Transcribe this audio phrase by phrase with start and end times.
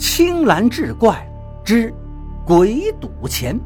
[0.00, 1.30] 青蓝志怪
[1.62, 1.94] 之
[2.46, 3.60] 鬼赌钱。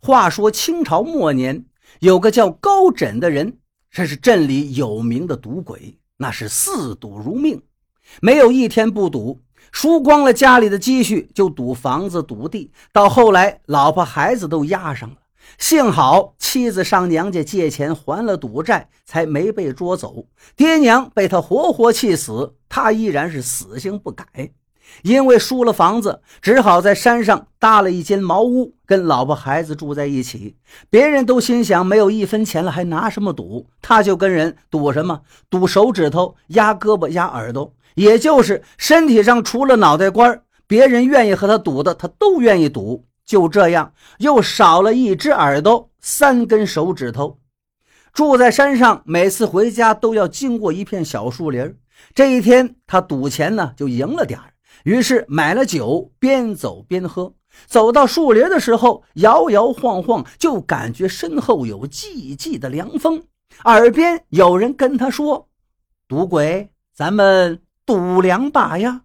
[0.00, 1.66] 话说清朝末年，
[2.00, 3.58] 有个叫高枕的人，
[3.90, 7.62] 这是镇里有名的赌鬼，那是嗜赌如命，
[8.22, 15.16] 没有一天不赌，输光了家里的积蓄就赌房子、赌地，到后来老婆孩子都押上了。
[15.58, 20.26] 幸好妻子上娘家借钱还了赌债，才没被捉走。
[20.56, 24.26] 爹娘被他活活气死，他依然是死性不改。
[25.02, 30.56] 因为输了房子，只好在山上搭了一间茅屋，跟老婆孩子住在一起。
[30.90, 33.68] 别人都心想，没有一分钱了，还拿什么赌？
[33.80, 35.22] 他就跟人赌什么？
[35.48, 43.06] 赌手指头、压胳膊、压耳朵，也就是身体上除了脑袋瓜，别人愿意和他赌的，他都愿意赌。
[43.24, 47.38] 就这样，又少了一只耳朵，三根手指头。
[48.12, 51.76] 住在山上，每次回家都要经过一片小树林。
[52.14, 54.38] 这一天，他赌钱呢，就赢了点
[54.84, 57.34] 于是买了酒，边走边喝。
[57.66, 63.22] 走到树林的时候，摇摇晃晃，就感觉身后有寂寂的凉风，
[63.64, 65.48] 耳边有人跟他说
[66.08, 69.02] ：“赌鬼，咱们赌两把呀。”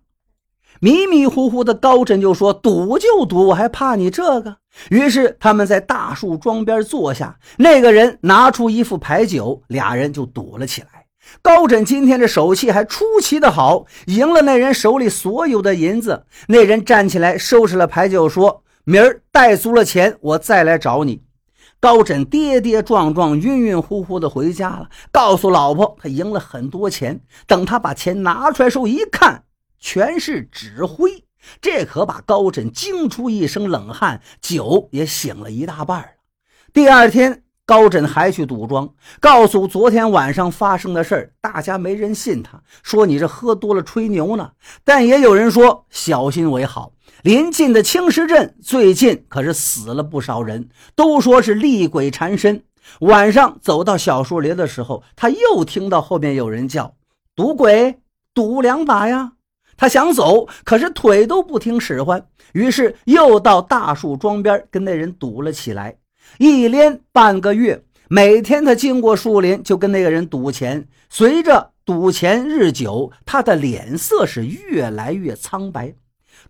[0.80, 4.58] 迷迷糊糊的高枕就说：“赌就赌，我还怕你这个？”
[4.92, 11.06] 于是他们在大树桩边坐下，那个人拿出一副牌九，俩人就赌了起来。
[11.42, 16.26] 高枕今天这手气还出奇的好，赢了那人手里所有的银子。
[16.48, 21.24] 那人站起来收拾了牌九，说：“明儿带足了钱，我再来找你。”
[21.82, 27.20] 高枕跌跌撞撞、晕晕乎乎的回家了，告诉老婆他赢了很多钱。
[27.46, 29.44] 等他把钱拿出来时候，一看。
[29.80, 31.24] 全是纸灰，
[31.62, 36.08] 这可把高枕惊出一身冷汗，酒也醒了一大半了。
[36.74, 44.52] 第二天，高枕还去赌庄，告诉昨天晚上发生的事儿，大家没人信他，说你这喝多了吹牛呢。
[44.84, 46.94] 但也有人说小心为好。
[47.24, 52.64] 临近的青石镇最近可是死了不少人，都说是厉鬼缠身。
[53.02, 56.96] 晚上走到小树林的时候，他又听到后面有人叫
[57.36, 58.00] ：“赌鬼，
[58.34, 59.34] 赌两把呀！”
[59.78, 65.96] 他想走，可是腿都不听使唤，于是又到大树桩边跟那人赌了起来。
[66.40, 70.88] 一连半个月，每天他经过树林就跟那个人赌钱。
[71.10, 75.94] 随着赌钱日久，他的脸色是越来越苍白，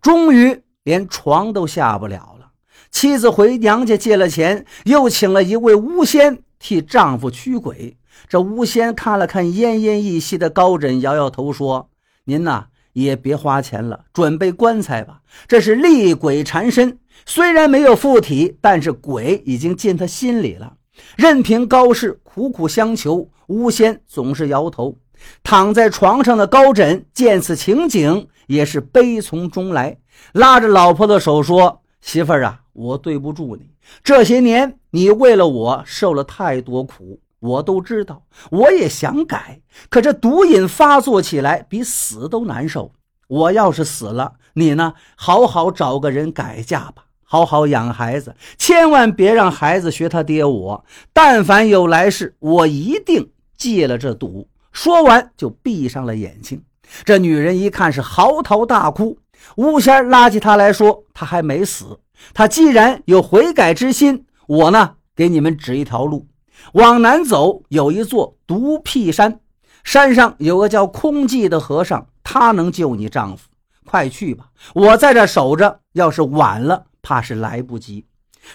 [0.02, 2.52] 终于连床都下不了了。
[2.90, 7.98] 妻子回娘家借了钱，又请了一位巫仙替丈夫驱鬼。
[8.30, 11.90] 这巫仙看了看奄奄一息的高枕，摇摇头说
[12.24, 12.68] ：“您呐。”
[13.04, 15.22] 也别花钱了，准备棺材吧。
[15.48, 16.98] 这是厉鬼缠身，
[17.28, 20.74] 虽然没有附体，但是鬼已经进他心里了。
[21.16, 24.98] 任凭高氏苦苦相求，巫仙总是摇头。
[25.44, 29.98] 躺在床上的高枕见此情景，也是悲从中来，
[30.32, 33.70] 拉着老婆的手说：“媳妇儿啊，我对不住你。
[34.04, 42.92] 这些年你为了我受了太多苦。”我都知道，我也想改，可这毒瘾发作起来比死都难受。
[43.28, 44.94] 我要是死了，你呢？
[45.16, 50.86] 好好找个人改嫁吧，好好养孩子，千万别让孩子学他爹我。
[51.14, 54.48] 但凡有来世，我一定戒了这毒。
[54.72, 56.64] 说完就闭上了眼睛。
[57.04, 59.20] 这女人一看是嚎啕大哭，
[59.58, 62.00] 巫仙拉起她来说：“她还没死，
[62.34, 66.26] 她既然有悔改之心，我呢，给你们指一条路。”
[66.74, 69.40] 往南走，有一座独辟山，
[69.84, 73.48] 山上有个叫空寂的和尚，他能救你丈夫。
[73.86, 75.80] 快去吧，我在这守着。
[75.94, 78.06] 要是晚了，怕是来不及。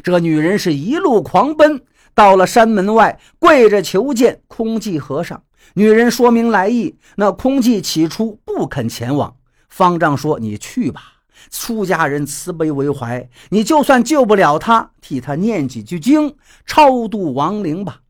[0.02, 1.82] 这女人是一路狂奔，
[2.14, 5.42] 到了山门外，跪着求见空寂和尚。
[5.74, 9.36] 女人说明来意，那空寂起初不肯前往。
[9.68, 11.11] 方丈说：“你去吧。”
[11.50, 18.00] 出家人慈悲为怀，你就算救不了他，替他念几句经，超度亡灵吧。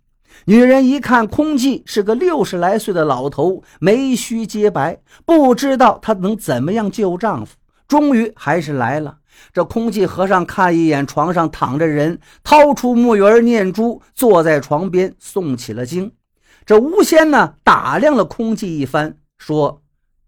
[0.46, 7.56] 女人一看，空寂是个六十来岁的老头，眉须皆白，不知道他能怎么样救丈夫。
[7.86, 9.18] 终于还是来了。
[9.52, 16.12] 这空寂和尚看一眼床上躺着人，掏出木鱼念珠，坐在床边诵起了经。
[16.64, 19.82] 这巫仙呢，打量了空寂一番，说：“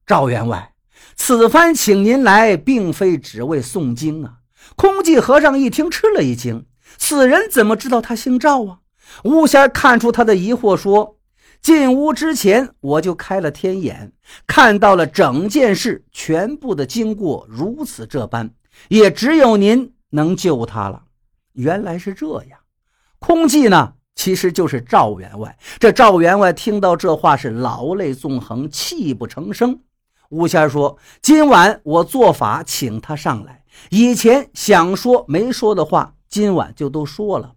[0.07, 0.73] 赵员外。”
[1.17, 4.39] 此番请您来，并非只为诵经啊！
[4.77, 6.67] 空寂和尚一听，吃了一惊：
[6.97, 8.79] 此人怎么知道他姓赵啊？
[9.25, 11.19] 巫仙看出他的疑惑，说
[11.63, 14.13] ：“进屋之前，我就开了天眼，
[14.47, 18.51] 看到了整件事全部的经过，如此这般，
[18.89, 21.03] 也只有您能救他了。”
[21.53, 22.59] 原来是这样，
[23.21, 25.57] 空寂呢其实就是赵员外。
[25.79, 29.79] 这赵员外听到这话是老泪纵横，泣不成声。
[30.35, 37.55] 吴仙说：“今晚我做法请他上来，以前想说没说的话，今晚就都说了吧。”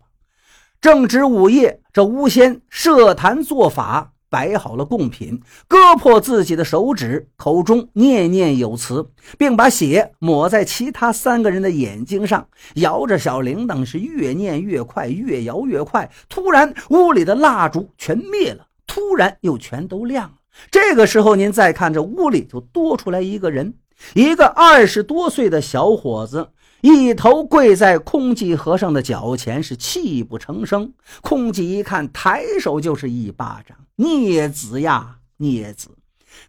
[0.80, 4.14] 正值午夜，这吴仙设坛做法。
[4.30, 12.46] 摆好了贡品，割破自己的手指，口中念念有词，并把血抹在其他三个人的眼睛上，
[12.76, 16.12] 摇着小铃铛，是越念越快，越摇越快。
[16.28, 20.36] 突然，屋里的蜡烛全灭了，突然又全都亮了。
[20.72, 23.76] 这个时候，您再看这屋里就多出来一个人，
[24.14, 26.50] 一个二十多岁的小伙子。
[26.82, 30.94] 一头跪在空寂和尚的脚前，是泣不成声。
[31.22, 35.90] 空寂一看，抬手就是一巴掌：“孽子呀，孽子！”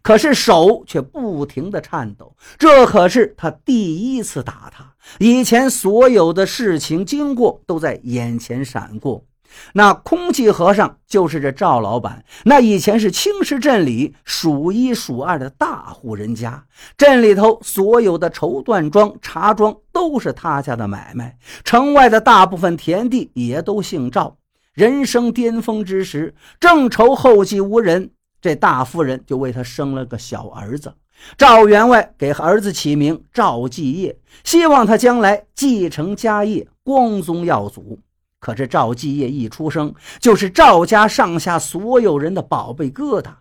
[0.03, 2.35] 可是手却不停的颤抖。
[2.59, 9.25] 这可是他第一次打他，以前所有的事情经过都在眼前闪过。
[9.73, 16.65] 那空气和尚就是这赵老板，那以前是青石镇里数一数二的大户人家，
[16.97, 24.37] 镇里头所有的绸缎庄、茶庄都是他家的买卖，城外的大部分田地也都姓赵。
[24.73, 28.11] 人生巅峰之时，正愁后继无人，
[28.41, 30.93] 这大夫人就为他生了个小儿子。
[31.37, 37.99] 赵员外给儿子起名赵继业，希望他将来继承家业，光宗耀祖。
[38.39, 43.31] 可是赵继业一出生就是赵家上下所有人的宝贝疙瘩，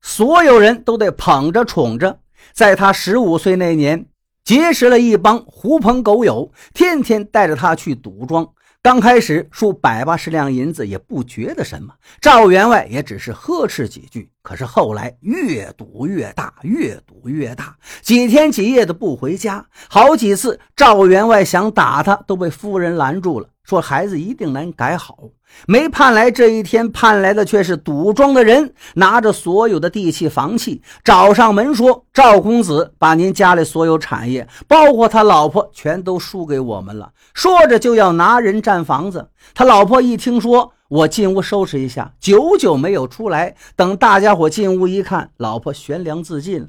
[0.00, 2.20] 所有人都得捧着宠着。
[2.52, 4.06] 在他十五岁那年，
[4.44, 8.48] 结识了一帮狐朋狗友，天天带着他去赌庄。
[8.82, 14.28] 刚开始输百八十两银子也不觉得什么，赵员外也只是呵斥几句。
[14.42, 23.48] 可是后来越赌越大，越赌越大，几天几夜的不回家，好几次赵员外想打他，都被夫人拦住了。
[23.64, 25.18] 说孩子一定能改好，
[25.66, 39.28] 没盼来这一天，盼来的却是赌庄的人拿着所有的地契房契找上门说：“赵公子把您家里所有产业，包括他老婆，全都输给我们了。”说着就要拿人占房子。
[39.54, 43.54] 他老婆一听说，我进屋收拾一下，久久没有出来。
[43.76, 46.68] 等大家伙进屋一看，老婆悬梁自尽了。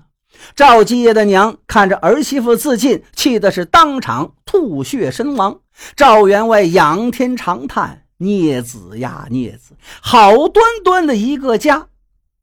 [0.55, 5.59] 赵继业的娘看着儿媳妇自尽，气的是当场吐血身亡。
[5.95, 9.73] 赵员外仰天长叹：“孽子呀，孽子！
[10.01, 11.87] 好端端的一个家，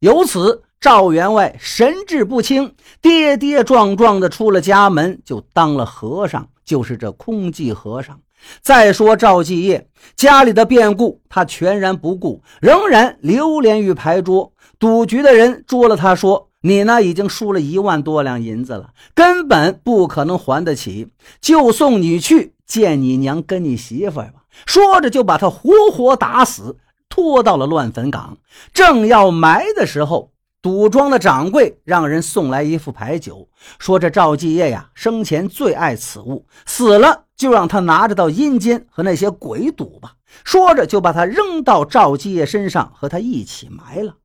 [0.00, 8.18] 由此赵员外神志不清，跌跌撞撞的出了家门，就当了和尚，就是这空寂和尚。
[8.62, 14.52] 再说赵继业家里的变故，他全然不顾，仍然流连于牌桌。
[14.78, 17.02] 赌局的人捉了他，说。”你呢？
[17.02, 21.08] 已经输了一万多两银子了，根本不可能还得起。
[21.40, 24.34] 就送你去见你娘跟你媳妇吧。
[24.66, 26.76] 说着就把他活活打死，
[27.08, 28.36] 拖到了乱坟岗。
[28.74, 33.48] 正要埋的时候，赌庄的掌柜让人送来一副牌九，
[33.78, 40.12] 说这赵继业呀，生前最爱此物，死了就让他拿着到阴间和那些鬼赌吧。
[40.44, 44.16] 说着就把他扔到赵继业身上，和他一起埋了。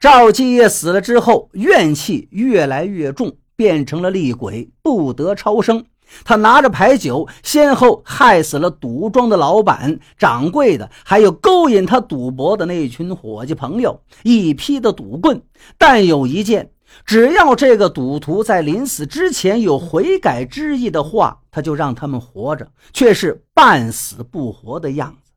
[0.00, 5.84] 赵继业死了之后，怨气越来越重，变成了厉鬼，不得超生。
[6.24, 15.42] 他拿着牌九，先后害死了赌庄的老板、掌柜的，还有勾引他赌博的那群伙计朋友，一批的赌棍。
[15.76, 16.70] 但有一件，
[17.04, 25.29] 只要这个赌徒在临死之前有悔改之意的话，他就让他们活着，却是半死不活的样子。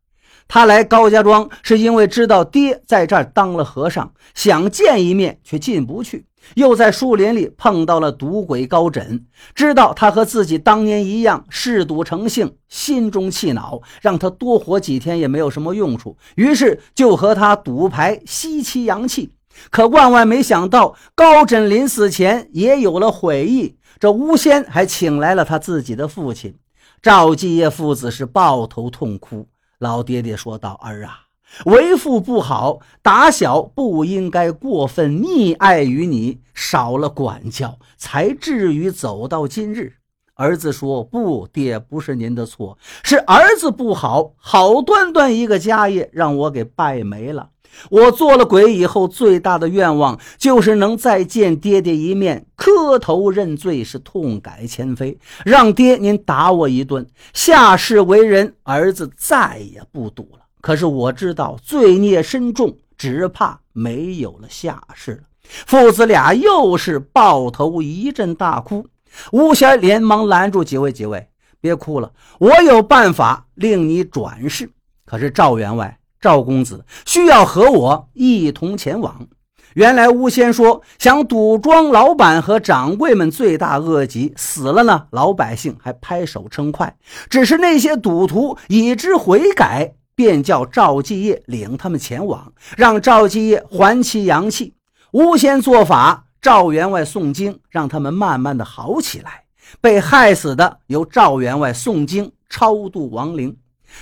[0.47, 6.25] 他来高家庄是因为知道爹在这儿当了和尚，想见一面却进不去。
[6.55, 19.31] 又在树林里碰到了赌鬼高枕，知道他和自己当年一样嗜赌成性，心中气恼，让他多活几天也没有什么用处，于是就和他赌牌吸其阳气。
[19.69, 23.77] 可万万没想到，高枕临死前也有了悔意。
[23.97, 26.55] 这巫仙还请来了他自己的父亲
[27.01, 29.47] 赵继业父子，是抱头痛哭。
[29.83, 31.25] 老爹爹说道：“儿啊，
[31.65, 39.97] 为父不好，打小不应该过分溺爱于你，少了管教，才至于走到今日。”
[40.35, 47.49] 儿子说：“不，爹，不是您的错，是儿子不好，好端端一个家业让我给败没了。
[47.89, 57.07] 我做了鬼以后，最大的愿望就是能再见爹爹一面，磕头认罪，是痛改前非，让爹您打我一顿。
[57.33, 60.39] 下世为人，儿子再也不赌了。
[60.61, 65.23] 可是我知道罪孽深重，只怕没有了下世了。
[65.43, 68.85] 父子俩又是抱头一阵大哭。
[69.31, 71.27] 吴仙连忙拦住几位：“几位
[71.59, 74.69] 别哭了，我有办法令你转世。”
[75.05, 75.99] 可是赵员外。
[76.21, 79.27] 赵公子需要和我一同前往。
[79.73, 86.95] 原来巫仙说想赌庄老板和掌柜们罪大恶极，死了呢，老百姓还拍手称快。
[87.29, 94.75] 只是那些赌徒已知悔改，便叫赵继业领他们前往，让赵继业还其阳气。
[95.11, 99.45] 巫仙做法，赵员外诵经，让他们慢慢的好起来。
[99.79, 103.55] 被害死的由赵员外诵经超度亡灵。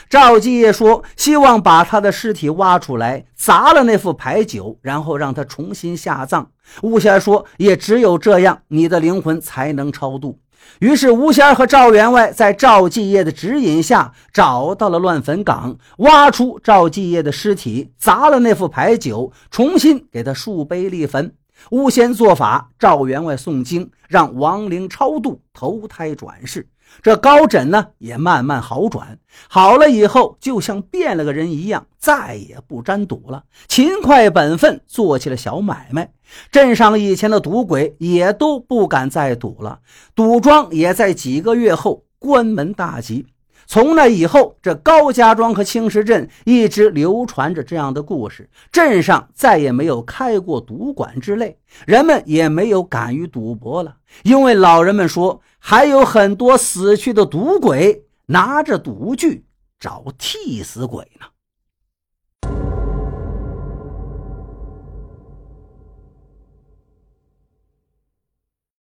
[0.10, 6.50] 赵继业说：“希望把他的尸体挖出来，砸了那副牌九，然后让他重新下葬。”
[6.82, 10.40] 吴仙说：“也只有这样，你的灵魂才能超度。”
[10.80, 21.36] 于是，吴仙和赵员外在赵继业的指引下，找到了乱坟岗，挖出赵继业的尸体，砸了那副牌九，重新给他树碑立坟。
[21.70, 26.68] 巫仙做法，赵员外诵经，让亡灵超度，投胎转世。
[27.02, 29.18] 这高枕呢，也慢慢好转。
[29.48, 36.12] 好了以后，就像变了个人一样，再也不沾赌了，勤快本分，做起了小买卖。
[36.52, 39.80] 镇上以前的赌鬼也都不敢再赌了，
[40.14, 43.26] 赌庄也在几个月后关门大吉。
[43.72, 48.50] 从那以后，这高家庄和青石镇一直流传着这样的故事。
[48.70, 59.46] 镇上再也没有开过赌馆之类，人们也没有敢于赌博了，因为老人们说，还有很多死去的赌鬼拿着赌具
[59.80, 61.28] 找替死鬼呢。